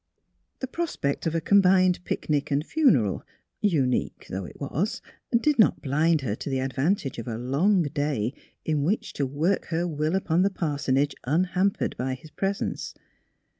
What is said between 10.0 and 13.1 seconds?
upon the parsonage unhampered by his presence.